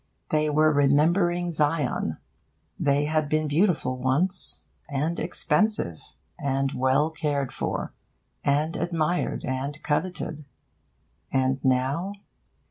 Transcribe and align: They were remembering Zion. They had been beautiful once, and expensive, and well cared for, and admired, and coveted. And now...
They 0.31 0.49
were 0.49 0.71
remembering 0.73 1.51
Zion. 1.51 2.17
They 2.79 3.05
had 3.05 3.29
been 3.29 3.47
beautiful 3.47 3.99
once, 3.99 4.65
and 4.89 5.19
expensive, 5.19 6.01
and 6.39 6.71
well 6.71 7.11
cared 7.11 7.53
for, 7.53 7.93
and 8.43 8.75
admired, 8.77 9.45
and 9.45 9.77
coveted. 9.83 10.43
And 11.31 11.63
now... 11.63 12.13